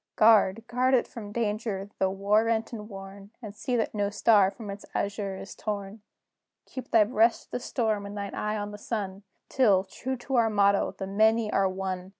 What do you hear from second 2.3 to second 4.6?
rent and worn, And see that no star